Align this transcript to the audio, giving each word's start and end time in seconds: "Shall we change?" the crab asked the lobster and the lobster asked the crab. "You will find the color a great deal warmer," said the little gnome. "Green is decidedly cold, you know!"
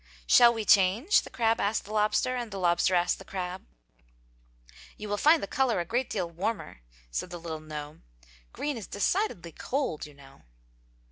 "Shall 0.25 0.51
we 0.51 0.65
change?" 0.65 1.21
the 1.21 1.29
crab 1.29 1.59
asked 1.61 1.85
the 1.85 1.93
lobster 1.93 2.35
and 2.35 2.49
the 2.49 2.57
lobster 2.57 2.95
asked 2.95 3.19
the 3.19 3.23
crab. 3.23 3.67
"You 4.97 5.07
will 5.07 5.15
find 5.17 5.43
the 5.43 5.47
color 5.47 5.79
a 5.79 5.85
great 5.85 6.09
deal 6.09 6.27
warmer," 6.27 6.81
said 7.11 7.29
the 7.29 7.39
little 7.39 7.59
gnome. 7.59 8.01
"Green 8.51 8.77
is 8.77 8.87
decidedly 8.87 9.51
cold, 9.51 10.07
you 10.07 10.15
know!" 10.15 10.41